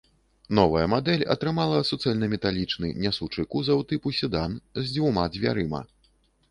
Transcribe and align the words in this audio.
Новая 0.59 0.85
мадэль 0.93 1.25
атрымала 1.33 1.83
суцэльнаметалічны 1.91 2.91
нясучы 3.05 3.47
кузаў 3.55 3.87
тыпу 3.93 4.17
седан 4.23 4.61
з 4.83 4.89
дзвюма 4.91 5.33
дзвярыма. 5.37 5.89